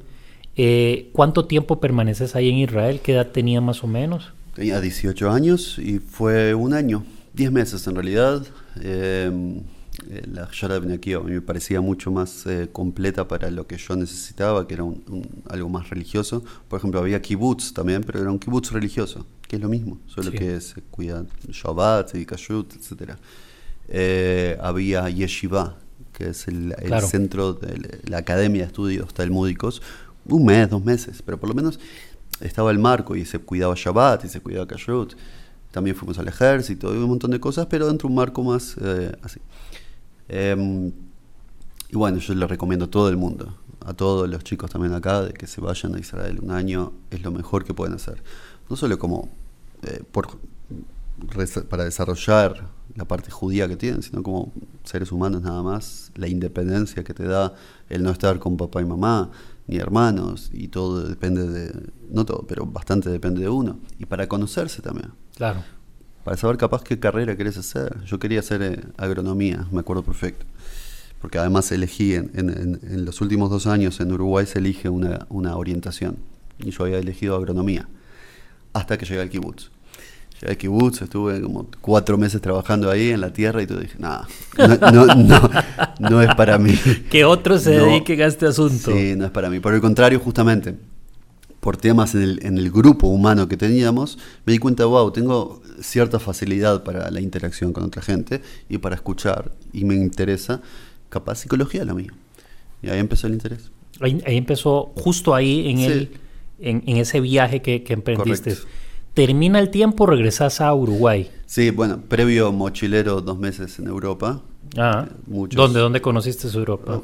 [0.58, 3.02] Eh, ¿Cuánto tiempo permaneces ahí en Israel?
[3.04, 4.34] ¿Qué edad tenía más o menos?
[4.54, 8.46] Tenía 18 años y fue un año, 10 meses en realidad.
[8.82, 9.62] Eh,
[10.10, 13.78] eh, la Yara de a mí me parecía mucho más eh, completa para lo que
[13.78, 14.84] yo necesitaba, que era
[15.50, 16.44] algo más religioso.
[16.68, 20.32] Por ejemplo, había kibbutz también, pero era un kibbutz religioso, que es lo mismo, solo
[20.32, 23.14] que se cuida Shabbat y Kashrut, etc.
[23.88, 25.78] Eh, había Yeshiva,
[26.14, 26.74] que es el,
[27.08, 29.82] centro de la Academia de Estudios Talmúdicos,
[30.28, 31.80] un mes, dos meses, pero por lo menos
[32.42, 35.14] estaba el marco y se cuidaba Shabbat y se cuidaba Kashrut.
[35.72, 38.78] También fuimos al ejército y un montón de cosas, pero dentro de un marco más
[39.22, 39.40] así.
[40.28, 40.92] Em,
[41.90, 45.22] y bueno, yo le recomiendo a todo el mundo, a todos los chicos también acá,
[45.22, 48.24] de que se vayan a Israel un año, es lo mejor que pueden hacer.
[48.70, 49.30] No solo como
[49.84, 50.04] eh,
[51.70, 54.52] para desarrollar la parte judía que tienen, sino como
[54.84, 57.54] seres humanos nada más, la independencia que te da
[57.90, 59.32] el no estar con papá y mamá,
[59.68, 63.80] ni hermanos, y todo depende de, no todo, pero bastante depende de uno.
[64.00, 65.12] Y para conocerse también.
[65.36, 65.64] Claro
[66.26, 68.04] para saber capaz qué carrera querés hacer.
[68.04, 70.44] Yo quería hacer eh, agronomía, me acuerdo perfecto.
[71.22, 75.56] Porque además elegí, en, en, los últimos dos años en Uruguay se elige una, una,
[75.56, 76.18] orientación.
[76.58, 77.88] Y yo había elegido agronomía.
[78.74, 79.70] Hasta que llegué al kibutz.
[80.46, 83.96] Llegué al kibutz, estuve como cuatro meses trabajando ahí en la tierra y todo dije,
[83.98, 84.28] nada,
[84.94, 85.50] no, no,
[86.00, 86.78] no, es para mí.
[87.10, 88.92] Que otros se dediquen a este asunto.
[88.92, 89.60] Sí, no es para mí.
[89.60, 90.76] Por el contrario, justamente,
[91.60, 95.64] por temas en el, en el, grupo humano que teníamos, me di cuenta, wow, tengo
[95.82, 100.62] cierta facilidad para la interacción con otra gente y para escuchar, y me interesa,
[101.10, 102.14] capaz psicología la mía.
[102.84, 103.72] Y ahí empezó el interés.
[104.00, 106.10] Ahí, empezó justo ahí en, el,
[106.60, 108.56] en, ese viaje que, que emprendiste.
[109.16, 111.32] Termina el tiempo, regresas a Uruguay.
[111.46, 114.42] Sí, bueno, previo mochilero dos meses en Europa.
[114.78, 117.02] Ah, ¿Dónde, ¿Dónde conociste Europa?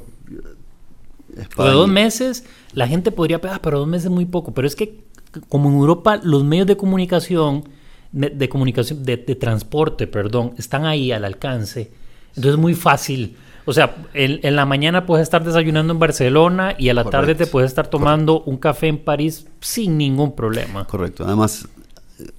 [1.56, 2.44] Oh, de dos meses,
[2.74, 4.54] la gente podría pegar, pero dos meses es muy poco.
[4.54, 5.06] Pero es que,
[5.48, 7.64] como en Europa, los medios de comunicación,
[8.12, 11.92] de, comunicación, de, transporte, perdón, están ahí al alcance.
[12.32, 13.38] Entonces es muy fácil.
[13.64, 17.48] O sea, en, la mañana puedes estar desayunando en Barcelona y a la tarde te
[17.48, 20.86] puedes estar tomando un café en París sin ningún problema.
[20.86, 21.24] Correcto.
[21.26, 21.70] Además,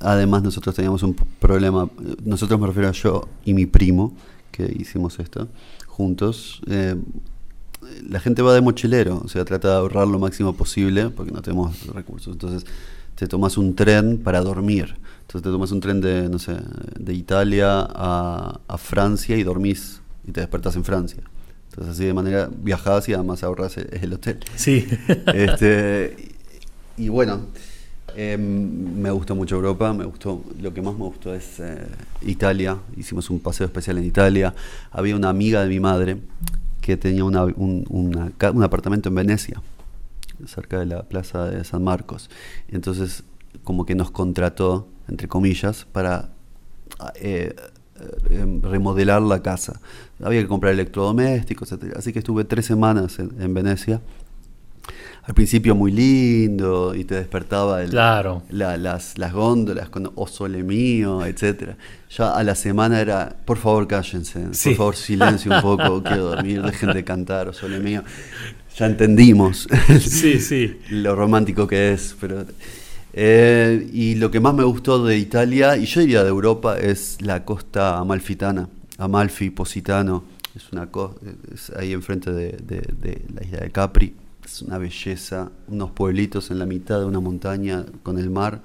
[0.00, 1.88] además nosotros teníamos un problema,
[2.24, 4.14] nosotros me refiero a yo y mi primo,
[4.50, 5.48] que hicimos esto
[5.92, 6.60] juntos.
[6.68, 6.96] Eh,
[8.08, 11.42] la gente va de mochilero, o sea, trata de ahorrar lo máximo posible porque no
[11.42, 12.32] tenemos recursos.
[12.32, 12.64] Entonces,
[13.14, 14.96] te tomas un tren para dormir.
[15.22, 16.56] Entonces, te tomas un tren de, no sé,
[16.98, 21.22] de Italia a, Francia y dormís y te despertas en Francia.
[21.70, 24.38] Entonces, así de manera viajás y además ahorras el, hotel.
[24.56, 24.86] Sí.
[25.34, 26.16] este,
[26.96, 27.40] y bueno,
[28.16, 31.86] em, me gustó mucho Europa, me gustó, lo que más me gustó es eh,
[32.22, 34.54] Italia, hicimos un paseo especial en Italia,
[34.90, 36.18] había una amiga de mi madre
[36.80, 39.62] que tenía un, un, apartamento en Venecia,
[40.46, 42.30] cerca de la plaza de San Marcos.
[42.68, 43.24] entonces,
[43.64, 46.30] como que nos contrató, entre comillas, para
[47.16, 47.54] eh,
[48.30, 49.80] eh, remodelar la casa.
[50.22, 51.94] Había que comprar electrodomésticos, etc.
[51.96, 54.00] Así que estuve tres semanas en Venecia
[55.24, 58.42] al principio muy lindo y te despertaba el, Claro.
[58.50, 61.76] la- las, las góndolas con O Sole Mío, etcétera.
[62.16, 64.70] Ya a la semana era, por favor cállense, Sí.
[64.70, 68.02] por favor silencio un poco, quiero dormir, dejen de cantar O Sole Mío.
[68.76, 69.68] Ya entendimos
[70.00, 70.78] Sí, sí.
[70.90, 72.44] lo romántico que es, pero...
[73.12, 77.18] eh, y lo que más me gustó de Italia, y yo diría de Europa, es
[77.20, 80.24] la costa amalfitana, Amalfi, Positano,
[80.56, 81.14] es una co-
[81.54, 86.50] es ahí enfrente de, de- de la isla de Capri, es una belleza, unos pueblitos
[86.50, 88.60] en la mitad de una montaña con el mar,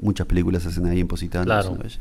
[0.00, 1.60] muchas películas se hacen ahí en Positano, Claro.
[1.62, 2.00] es una belleza.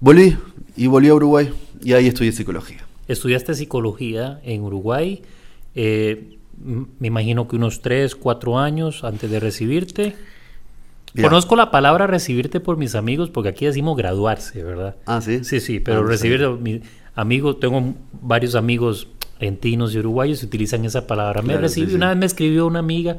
[0.00, 0.36] Volví,
[0.76, 1.50] y volví a Uruguay,
[1.82, 2.84] y ahí estudié psicología.
[3.08, 5.22] Estudiaste psicología en Uruguay.
[5.74, 6.32] eh,
[6.98, 10.16] me imagino que unos 3, 4 años antes de recibirte.
[11.12, 11.28] Mira.
[11.28, 14.96] Conozco la palabra recibirte por mis amigos porque aquí decimos graduarse, ¿verdad?
[15.04, 15.44] Ah, ¿sí?
[15.44, 16.56] Sí, sí, pero Ah, recibir sabía.
[16.56, 16.80] mi
[17.14, 21.42] amigo, tengo varios amigos argentinos y uruguayos utilizan esa palabra.
[21.42, 21.96] Me Claro, recibí, sí, sí.
[21.96, 23.18] una vez me escribió una amiga,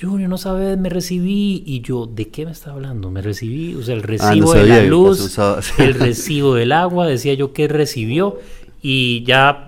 [0.00, 1.62] Junior, no sabes, me recibí.
[1.64, 3.10] Y yo, ¿de qué me está hablando?
[3.10, 5.38] Me recibí, o sea, el Ah, no recibo de la luz,
[5.78, 8.38] el recibo del agua, decía yo que recibió.
[8.82, 9.66] Y ya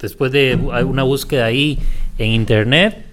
[0.00, 1.78] después de una búsqueda ahí
[2.18, 3.04] en internet,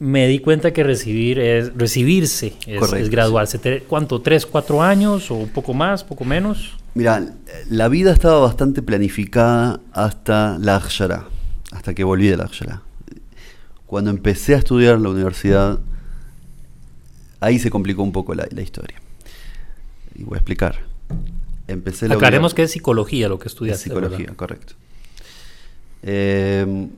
[0.00, 3.82] me di cuenta que recibir es recibirse, es, Correcto, es graduarse.
[3.86, 4.20] ¿Cuánto?
[4.20, 6.72] ¿Tres, cuatro años o un poco más, poco menos?
[6.94, 7.34] Mira,
[7.70, 11.26] la vida estaba bastante planificada hasta la Akshara,
[11.70, 12.82] hasta que volví de la Akshara.
[13.86, 15.80] Cuando empecé a estudiar en la universidad,
[17.40, 19.00] ahí se complicó un poco la, la historia.
[20.14, 20.80] Y voy a explicar.
[21.66, 23.84] Empecé la Aclaremos que es psicología lo que es estudiaste.
[23.84, 24.36] psicología, ¿verdad?
[24.36, 24.74] correcto.
[26.02, 26.88] Eh,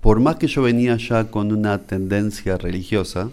[0.00, 3.30] por más que yo venía ya con una tendencia religiosa,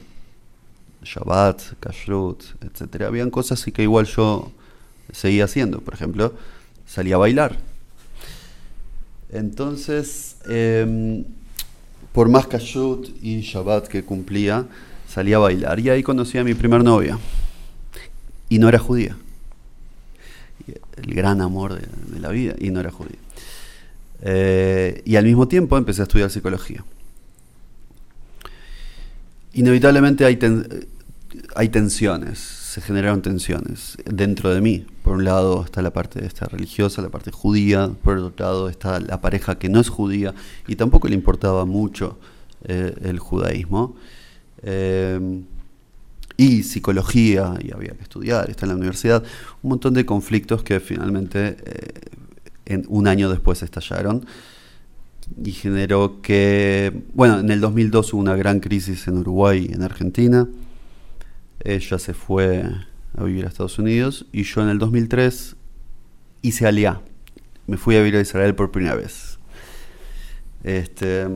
[1.04, 4.52] Shabbat, Kashrut, etcétera, habían cosas que igual yo
[5.12, 5.82] seguía haciendo.
[5.82, 6.34] Por ejemplo,
[6.88, 7.58] salía a bailar.
[9.32, 11.24] Entonces, em,
[12.14, 14.66] por más Kashrut y Shabbat que cumplía,
[15.08, 15.80] salía a bailar.
[15.80, 17.18] Y ahí conocí a mi primer novia.
[18.50, 19.16] Y no era judía.
[20.98, 22.56] El gran amor de, la vida.
[22.60, 23.18] Y no era judía.
[24.22, 26.84] Eh, y al mismo tiempo empecé a estudiar psicología.
[29.54, 30.88] Inevitablemente hay, ten-
[31.56, 32.38] hay tensiones,
[32.70, 34.86] se generaron tensiones dentro de mí.
[35.02, 39.00] Por un lado está la parte esta religiosa, la parte judía, por otro lado está
[39.00, 40.36] la pareja que no es judía
[40.68, 42.20] y tampoco le importaba mucho
[42.66, 43.96] eh, el judaísmo.
[44.62, 45.42] Eh,
[46.38, 49.24] y psicología, y había que estudiar, está en la universidad,
[49.64, 51.94] un montón de conflictos que finalmente eh,
[52.68, 54.28] en un año después estallaron
[55.44, 59.82] y generó que, bueno, en el 2002 hubo una gran crisis en Uruguay y en
[59.82, 60.48] Argentina.
[61.64, 62.64] Ella se fue
[63.18, 65.56] a vivir a Estados Unidos y yo en el 2003
[66.42, 67.02] hice aliá.
[67.68, 69.40] Me fui a vivir a Israel por primera vez.
[70.64, 71.28] Este,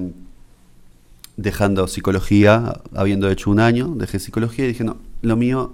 [1.38, 5.74] dejando psicología, habiendo hecho un año, dejé psicología y dije, no, lo mío,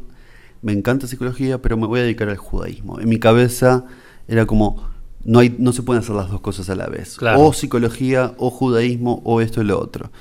[0.61, 2.99] me encanta psicología, pero me voy a dedicar al judaísmo.
[2.99, 3.85] En mi cabeza
[4.27, 4.89] era como,
[5.23, 7.17] no, hay, no se pueden hacer las dos cosas a la vez.
[7.17, 7.41] Claro.
[7.41, 10.11] O psicología, o judaísmo, o esto y lo otro.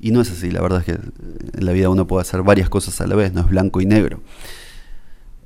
[0.00, 2.68] Y no es así, la verdad es que en la vida uno puede hacer varias
[2.68, 4.20] cosas a la vez, no es blanco y negro.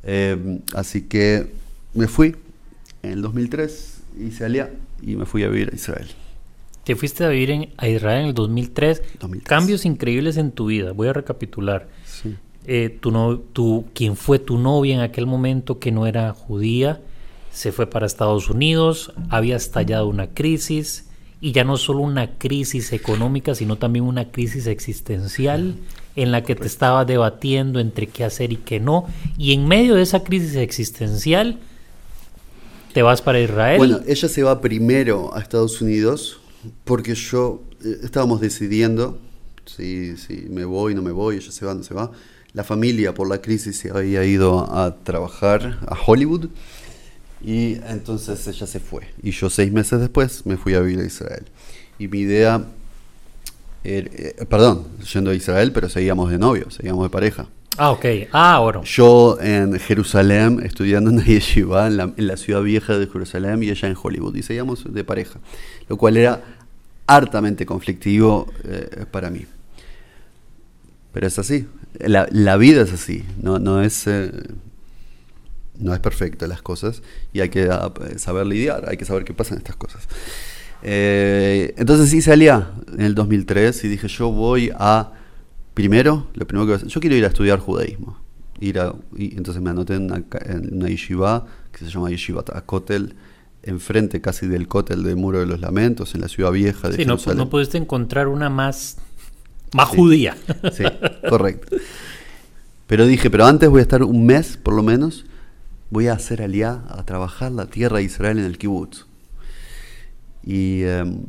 [0.02, 1.52] Eh, así que
[1.94, 2.36] me fui
[3.02, 4.70] en el 2003, hice aliá
[5.02, 6.08] y me fui a vivir a Israel.
[6.84, 9.02] Te fuiste a vivir en, a Israel en el 2003.
[9.20, 9.48] 2003.
[9.48, 10.92] Cambios increíbles en tu vida.
[10.92, 11.88] Voy a recapitular.
[12.04, 12.36] Sí.
[12.66, 17.00] Eh, tu no, tu, quien fue tu novia en aquel momento que no era judía,
[17.50, 21.09] se fue para Estados Unidos, había estallado una crisis,
[21.40, 25.74] y ya no solo una crisis económica, sino también una crisis existencial
[26.16, 29.06] en la que te estabas debatiendo entre qué hacer y qué no,
[29.38, 31.58] y en medio de esa crisis existencial
[32.92, 33.78] te vas para Israel.
[33.78, 36.40] Bueno, ella se va primero a Estados Unidos
[36.84, 39.18] porque yo eh, estábamos decidiendo
[39.64, 42.10] si, si me voy, no me voy, ella se va, no se va.
[42.52, 46.48] La familia por la crisis se había ido a trabajar a Hollywood
[47.42, 49.02] y entonces ella se fue.
[49.22, 51.44] Y yo seis meses después me fui a vivir a Israel.
[51.98, 52.64] Y mi idea,
[53.84, 57.46] era- eh, perdón, yendo a Israel, pero seguíamos de novios, seguíamos de pareja.
[57.78, 58.04] ah, ok.
[58.32, 58.82] Ah, bueno.
[58.84, 63.62] Yo en Jerusalén, estudiando en la yeshiva, en la, en la ciudad vieja de Jerusalén,
[63.62, 65.38] y ella en Hollywood, y seguíamos de pareja,
[65.88, 66.42] lo cual era
[67.06, 69.46] hartamente conflictivo eh, para mí.
[71.12, 71.66] Pero es así,
[71.98, 74.06] la, la vida es así, no, no es...
[74.06, 74.30] eh,
[75.80, 79.34] no es perfecta las cosas y hay que ah, saber lidiar, hay que saber qué
[79.34, 80.06] pasa en estas cosas.
[80.82, 85.12] Eh, entonces sí salía en el 2003 y dije yo voy a,
[85.74, 88.18] primero, lo primero que voy a hacer, yo quiero ir a estudiar judaísmo.
[88.60, 92.50] ir a, y entonces me anoté en una, en una yeshiva que se llama Yeshivat
[92.56, 93.14] Akotel,
[93.62, 97.04] enfrente casi del Kotel de Muro de los Lamentos, en la ciudad vieja de Sí,
[97.04, 98.96] no, no pudiste encontrar una más,
[99.74, 99.96] más Sí.
[99.96, 100.36] judía.
[100.72, 100.84] Sí,
[101.28, 101.76] correcto.
[102.86, 105.24] Pero dije, pero antes voy a estar un mes, por lo menos,
[105.90, 109.06] voy a hacer aliá, a trabajar la tierra de Israel en el kibbutz.
[110.42, 111.24] Y, em,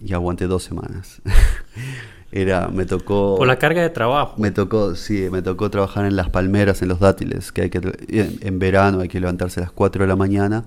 [0.00, 1.20] y aguanté dos semanas.
[2.30, 3.36] Era, me tocó...
[3.36, 4.34] Por la carga de trabajo.
[4.38, 7.78] Me tocó, sí, me tocó trabajar en las palmeras, en los dátiles, que hay que
[8.08, 10.64] en, en verano hay que levantarse a las 4 de la mañana,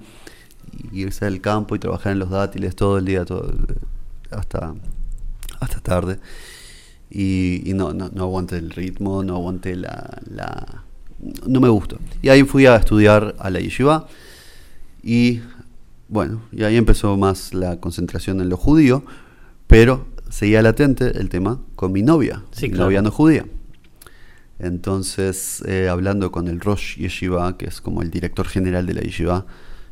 [0.91, 3.53] y irse al campo y trabajar en los dátiles todo el día, todo
[4.31, 4.73] hasta,
[5.59, 6.19] hasta tarde.
[7.09, 10.83] Y, y no, no, no aguanté el ritmo, no aguanté la, la...
[11.47, 11.99] No me gustó.
[12.21, 14.07] Y ahí fui a estudiar a la yeshiva
[15.03, 15.41] y
[16.09, 19.03] bueno, y ahí empezó más la concentración en lo judío,
[19.67, 22.85] pero seguía latente el tema con mi novia, Sí, mi claro.
[22.85, 23.45] novia no judía.
[24.59, 29.01] Entonces, eh, hablando con el Rosh Yeshiva, que es como el director general de la
[29.01, 29.45] Yeshiva,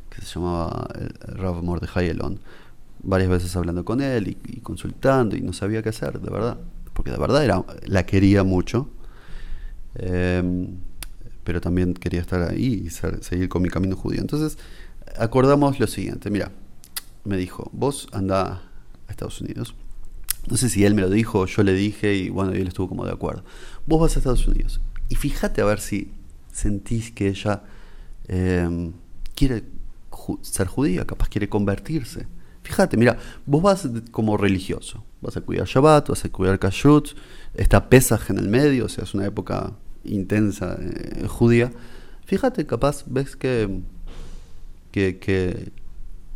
[0.10, 2.39] que se llamaba eh, Rav Mordechai Elon,
[3.02, 6.58] varias veces hablando con él y, y consultando y no sabía qué hacer, de verdad,
[6.94, 8.89] porque de verdad era, la quería mucho,
[9.96, 10.68] eh,
[11.50, 14.22] pero también quería estar ahí y seguir con mi camino judío.
[14.22, 14.60] Entonces,
[15.18, 16.52] acordamos lo siguiente, mira,
[17.24, 18.62] me dijo, vos anda
[19.08, 19.74] a Estados Unidos,
[20.48, 23.04] no sé si él me lo dijo yo le dije y bueno, él estuvo como
[23.04, 23.44] de acuerdo.
[23.88, 26.12] Vos vas a Estados Unidos y fíjate a ver si
[26.52, 27.64] sentís que ella
[28.28, 28.92] eh,
[29.34, 29.64] quiere
[30.44, 32.28] ser judía, capaz quiere convertirse.
[32.62, 37.18] Fíjate, mira, vos vas como religioso, vas a cuidar Shabbat, vas a cuidar Kashrut,
[37.56, 41.72] está Pesaj en el medio, o sea, es una época intensa eh, judía.
[42.26, 43.82] Fíjate, capaz ves que,
[44.92, 45.72] que,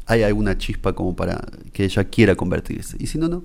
[0.05, 2.97] hay alguna chispa como para que ella quiera convertirse.
[2.99, 3.43] Y si no, no.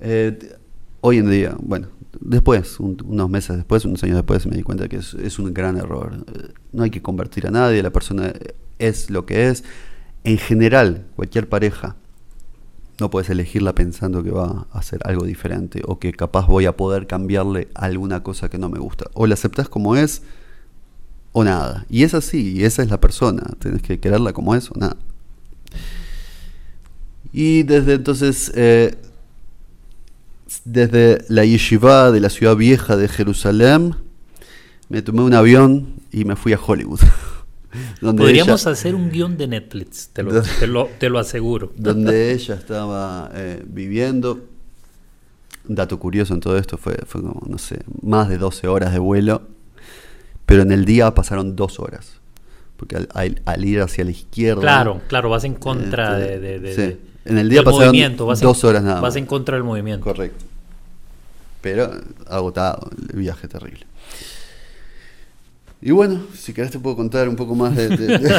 [0.00, 0.56] Eh,
[1.00, 1.88] hoy en día, bueno,
[2.20, 5.52] después, un- unos meses después, unos años después, me di cuenta que es, es un
[5.52, 6.24] gran error.
[6.34, 8.32] Eh, no hay que convertir a nadie, la persona
[8.78, 9.64] es lo que es.
[10.24, 11.96] En general, cualquier pareja,
[13.00, 16.76] no puedes elegirla pensando que va a hacer algo diferente o que capaz voy a
[16.76, 19.06] poder cambiarle alguna cosa que no me gusta.
[19.14, 20.22] O la aceptas como es
[21.32, 21.86] o nada.
[21.88, 23.42] Y es así, y esa es la persona.
[23.58, 24.96] Tienes que quererla como es o nada.
[27.32, 28.96] Y desde entonces, eh,
[30.64, 33.94] desde la yeshiva de la ciudad vieja de Jerusalén,
[34.88, 37.00] me tomé un avión y me fui a Hollywood.
[38.00, 41.72] donde Podríamos ella- hacer un guion de Netflix, te lo, te lo, te lo aseguro.
[41.76, 44.40] donde ella estaba eh, viviendo.
[45.64, 48.98] Dato curioso en todo esto fue, fue como, no sé, más de 12 horas de
[48.98, 49.42] vuelo,
[50.46, 52.14] pero en el día pasaron dos horas.
[52.76, 54.62] Porque al, al- al ir hacia la izquierda...
[54.62, 56.80] Claro, claro, vas en contra Este, de, de- de- sí.
[56.80, 57.94] de- En el día pasaron
[58.26, 59.16] vas en- dos horas nada Vas más.
[59.16, 60.02] en contra del movimiento.
[60.02, 60.44] Correcto.
[61.60, 61.90] Pero
[62.26, 63.86] agotado, el viaje terrible.
[65.82, 67.88] Y bueno, si querés te puedo contar un poco más de...
[67.88, 68.34] de- de-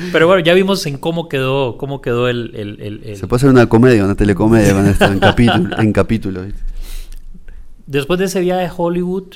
[0.12, 3.40] Pero bueno, ya vimos en cómo quedó, cómo quedó el, el- el- el- Se puede
[3.40, 6.42] hacer una comedia, una telecomedia con esto, en capítulo, en capítulo.
[6.44, 6.60] ¿viste?
[7.86, 9.34] Después de ese viaje a Hollywood,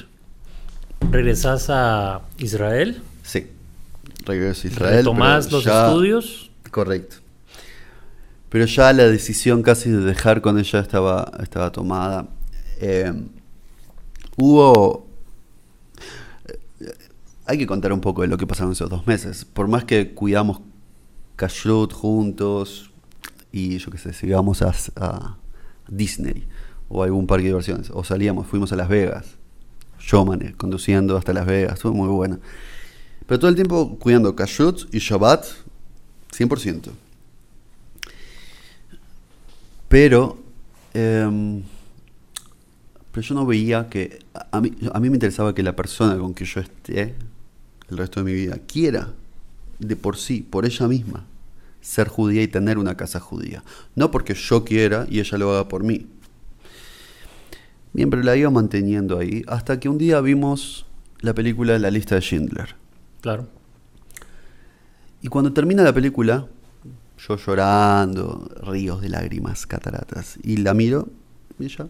[1.11, 3.46] regresas a Israel, Sí.
[4.24, 5.04] Regreso a Israel.
[5.12, 5.14] pero
[5.50, 6.50] los ya- estudios.
[6.70, 7.16] Correcto.
[8.48, 12.26] Pero ya la decisión casi de dejar con ella estaba, estaba tomada.
[12.80, 13.12] Eh,
[14.37, 15.06] hubo...
[17.51, 19.45] Hay que contar un poco de lo que pasaron esos dos meses.
[19.45, 20.61] Por más que cuidamos
[21.35, 22.93] Kashrut juntos
[23.51, 25.37] y yo qué sé, si íbamos a,
[25.89, 26.47] Disney
[26.89, 29.35] o a algún parque de diversiones, o salíamos, fuimos a Las Vegas,
[29.99, 30.25] yo
[30.57, 32.39] conduciendo hasta Las Vegas, estuvo muy buena.
[33.27, 35.45] Pero todo el tiempo cuidando Kashrut y Shabbat,
[36.33, 36.93] 100%.
[39.89, 40.39] Pero,
[40.95, 41.65] em,
[43.11, 44.21] pero yo no veía que,
[44.53, 47.17] a mí, a mí me interesaba que la persona con que yo esté
[47.90, 49.14] el resto de mi vida quiera,
[49.79, 51.26] de por sí, por ella misma,
[51.81, 53.62] ser judía y tener una casa judía.
[53.94, 56.06] No porque yo quiera y ella lo haga por mí.
[57.92, 60.87] Bien, pero la iba manteniendo ahí hasta que un día vimos
[61.21, 62.77] la película La lista de Schindler.
[63.21, 63.48] Claro.
[65.23, 66.46] Y cuando termina la película,
[67.19, 71.08] yo llorando, ríos de lágrimas, cataratas, y la miro,
[71.58, 71.88] y ella,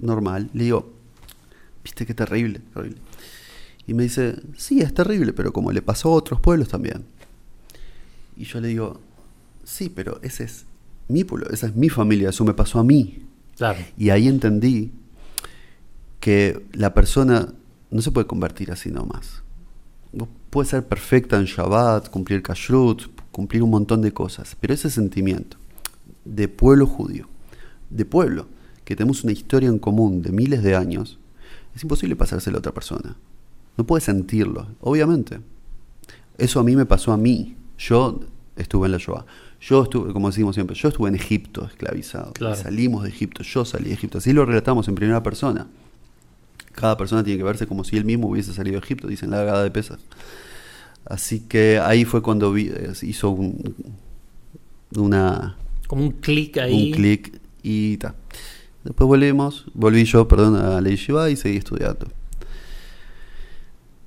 [0.00, 0.92] normal, le digo,
[1.84, 2.98] viste qué terrible, terrible.
[3.88, 7.04] Y me dice, sí, es terrible, pero como le pasó a otros pueblos también.
[8.36, 9.00] Y yo le digo,
[9.64, 10.66] sí, pero ese es
[11.08, 13.26] mi pueblo, esa es mi familia, eso me pasó a mí.
[13.56, 13.80] Claro.
[13.96, 14.92] Y ahí entendí
[16.20, 17.52] que la persona
[17.90, 19.42] no se puede convertir así nomás.
[20.12, 24.88] Vos Puede ser perfecta en Shabbat, cumplir Kashrut, cumplir un montón de cosas, pero ese
[24.88, 25.58] sentimiento
[26.24, 27.28] de pueblo judío,
[27.90, 28.46] de pueblo,
[28.86, 31.18] que tenemos una historia en común de miles de años,
[31.76, 33.16] es imposible pasárselo a otra persona.
[33.78, 35.38] No puedes sentirlo, obviamente.
[36.36, 37.56] Eso a mí me pasó a mí.
[37.78, 38.20] Yo
[38.56, 39.24] estuve en la Shoah.
[39.60, 42.32] Yo estuve, como decimos siempre, yo estuve en Egipto esclavizado.
[42.56, 44.18] Salimos de Egipto, yo salí de Egipto.
[44.18, 45.68] Así lo relatamos en primera persona.
[46.72, 49.44] Cada persona tiene que verse como si él mismo hubiese salido de Egipto, dicen la
[49.44, 50.00] gada de pesas.
[51.04, 53.74] Así que ahí fue cuando eh, hizo un,
[54.96, 55.56] una...
[55.86, 56.90] Como un clic ahí.
[56.90, 58.16] Un clic y ta.
[58.82, 62.08] Después volvimos, volví yo, perdón, a la y seguí estudiando.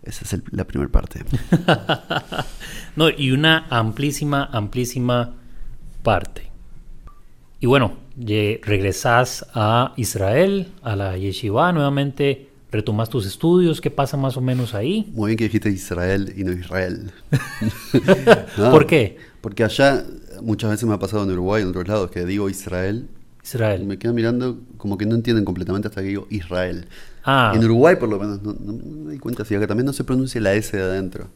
[0.04, 1.24] Esa es la primera parte.
[2.96, 5.36] no, y una amplísima, amplísima
[6.02, 6.50] parte.
[7.60, 14.38] Y bueno, regresás a Israel, a la yeshiva nuevamente, retomas tus estudios, ¿qué pasa más
[14.38, 15.12] o menos ahí?
[15.14, 17.12] Muy bien que dijiste Israel y no Israel.
[18.58, 19.18] ¿Por qué?
[19.42, 20.04] Porque allá
[20.42, 23.08] muchas veces me ha pasado en Uruguay, en otros lados, que digo Israel.
[23.44, 23.86] Israel.
[23.86, 26.88] me quedan mirando como que no entienden completamente hasta que digo Israel.
[27.24, 27.52] Ah.
[27.56, 30.40] En Uruguay, por lo menos, no, me di cuenta si acá también no se pronuncia
[30.42, 31.28] la S de adentro.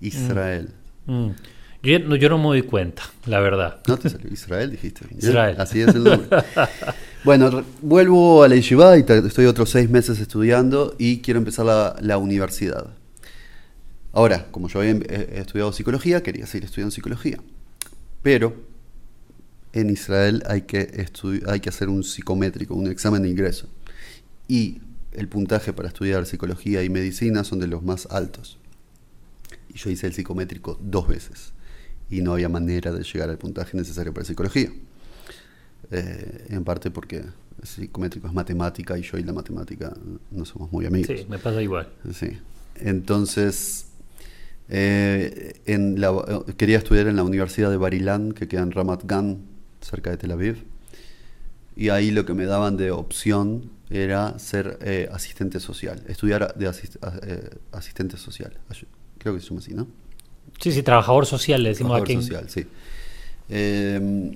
[0.00, 0.70] Israel.
[1.06, 1.26] Mm.
[1.26, 1.34] Mm.
[1.82, 3.80] Yo, no, yo, no me doy cuenta, la verdad.
[3.86, 5.06] No te salió Israel, dijiste.
[5.18, 5.56] Israel.
[5.58, 6.28] Así es el nombre.
[7.24, 11.94] bueno, vuelvo a la Yeshiva y estoy otros seis meses estudiando y quiero empezar la,
[12.00, 12.86] la universidad.
[14.12, 17.38] Ahora, como yo había estudiado psicología, quería seguir estudiando psicología.
[18.22, 18.54] Pero
[19.74, 21.06] en Israel hay que,
[21.46, 23.68] hay que hacer un psicométrico, un examen de ingreso.
[24.46, 24.80] Y
[25.12, 28.58] el puntaje para estudiar psicología y medicina son de los más altos.
[29.68, 31.52] Y yo hice el psicométrico dos veces
[32.08, 34.70] y no había manera de llegar al puntaje necesario para psicología.
[35.90, 39.92] Eh, en parte porque el psicométrico es matemática y yo y la matemática
[40.30, 41.18] no somos muy amigos.
[41.18, 41.88] Sí, me pasa igual.
[42.12, 42.38] Sí.
[42.76, 43.86] Entonces,
[44.68, 46.12] eh, en la,
[46.56, 49.53] quería estudiar en la Universidad de Barilan, que queda en Ramat Gan,
[49.84, 50.64] cerca de Tel Aviv.
[51.76, 56.66] Y ahí lo que me daban de opción era ser eh, asistente social, estudiar de
[56.66, 58.52] eh, asistente social.
[59.18, 59.86] Creo que se llama así, ¿no?
[60.60, 62.66] Sí, sí, trabajador social, le decimos trabajador social, sí.
[63.48, 64.34] Em,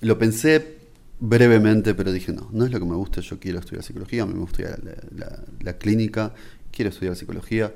[0.00, 0.78] lo pensé
[1.20, 4.34] brevemente, pero dije, no, no es lo que me gusta, yo quiero estudiar psicología, me
[4.34, 6.32] gusta estudiar la, clínica,
[6.72, 7.72] quiero estudiar psicología.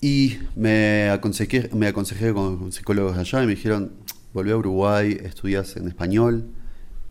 [0.00, 3.92] Y me aconsejé, me aconsejé con psicólogos allá y me dijeron,
[4.32, 6.50] volví a Uruguay, estudias en español,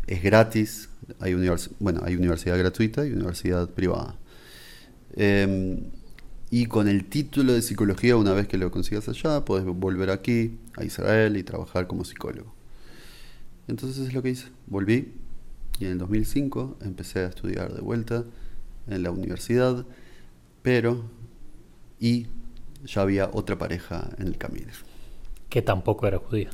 [0.08, 0.90] es gratis,
[1.20, 1.36] hay,
[1.80, 4.18] bueno, hay universidad gratuita y universidad privada.
[5.16, 5.86] Em,
[6.50, 10.58] y con el título de psicología, una vez que lo consigas allá, puedes volver aquí,
[10.76, 12.54] a Israel, y trabajar como psicólogo.
[13.68, 14.48] Entonces es lo que hice.
[14.68, 15.14] Volví
[15.80, 18.24] y en el 2005 empecé a estudiar de vuelta
[18.88, 19.86] en la universidad,
[20.62, 21.10] pero
[22.00, 22.28] y
[22.86, 24.72] ya había otra pareja en el camino.
[25.50, 26.50] Que tampoco era judía.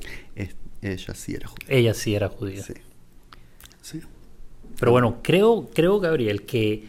[0.81, 1.67] ella sí era judía.
[1.67, 2.63] Ella sí era judía.
[2.63, 2.73] Sí.
[3.81, 4.01] Sí.
[4.79, 6.83] Pero bueno, creo, creo, Gabriel, que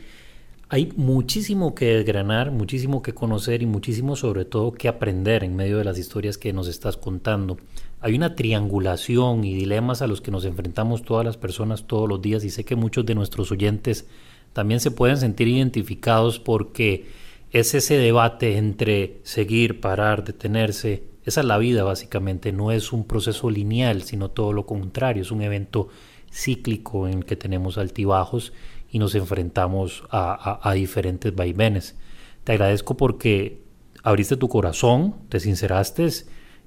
[0.68, 5.78] hay muchísimo que desgranar, muchísimo que conocer y muchísimo sobre todo que aprender en medio
[5.78, 7.58] de las historias que nos estás contando.
[8.00, 12.20] Hay una triangulación y dilemas a los que nos enfrentamos todas las personas todos los
[12.20, 14.06] días y sé que muchos de nuestros oyentes
[14.52, 17.06] también se pueden sentir identificados porque
[17.52, 21.04] es ese debate entre seguir, parar, detenerse.
[21.24, 25.30] Esa es la vida básicamente, no es un proceso lineal, sino todo lo contrario, es
[25.30, 25.88] un evento
[26.30, 28.52] cíclico en el que tenemos altibajos
[28.90, 31.96] y nos enfrentamos a, diferentes vaivenes.
[32.44, 33.62] Te agradezco porque
[34.02, 36.08] abriste tu corazón, te sinceraste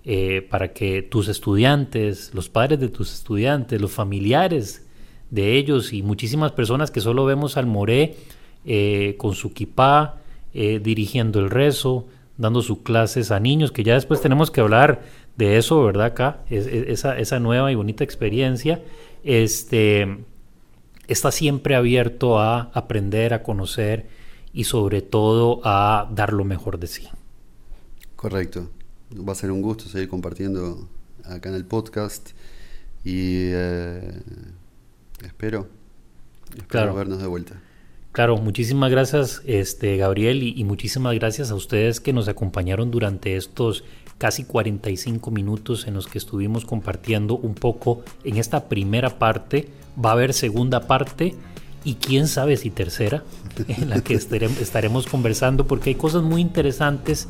[0.03, 4.87] eh, para que tus estudiantes, los padres de tus estudiantes, los familiares
[5.29, 8.15] de ellos y muchísimas personas que solo vemos al Moré
[8.65, 10.21] eh, con su kipá,
[10.53, 15.01] eh, dirigiendo el rezo, dando sus clases a niños, que ya después tenemos que hablar
[15.35, 16.07] de eso, ¿verdad?
[16.07, 18.81] Acá, esa, esa nueva y bonita experiencia
[19.23, 20.23] este,
[21.07, 24.07] está siempre abierto a aprender, a conocer
[24.53, 27.07] y sobre todo a dar lo mejor de sí.
[28.15, 28.69] Correcto.
[29.13, 30.87] Va a ser un gusto seguir compartiendo
[31.23, 32.31] acá en el podcast
[33.03, 34.21] y eh,
[35.23, 35.67] espero,
[36.57, 37.61] espero vernos de vuelta.
[38.11, 43.83] Claro, muchísimas gracias este, Gabriel y, muchísimas gracias a ustedes que nos acompañaron durante estos
[44.17, 49.69] casi 45 minutos en los que estuvimos compartiendo un poco en esta primera parte.
[50.03, 51.35] Va a haber segunda parte
[51.83, 53.23] y quién sabe si tercera,
[53.67, 57.27] en la que estaremos conversando porque hay cosas muy interesantes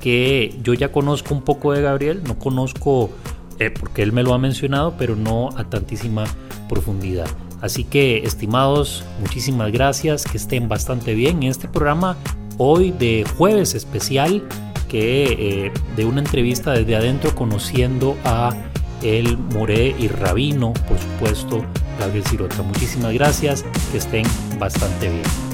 [0.00, 3.10] que yo ya conozco un poco de Gabriel, no conozco
[3.58, 6.24] eh, porque él me lo ha mencionado, pero no a tantísima
[6.68, 7.28] profundidad.
[7.60, 12.16] Así que, estimados, muchísimas gracias, que estén bastante bien en este programa
[12.58, 14.42] hoy de jueves especial
[14.88, 18.54] que eh, de una entrevista desde adentro conociendo a
[19.02, 21.64] el Moré y Rabino, por supuesto,
[21.98, 22.62] Gabriel Sirota.
[22.62, 24.26] Muchísimas gracias, que estén
[24.58, 25.45] bastante bien.